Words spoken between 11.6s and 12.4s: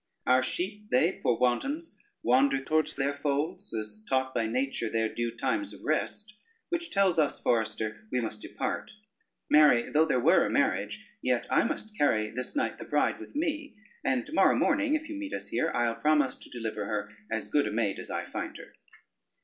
must carry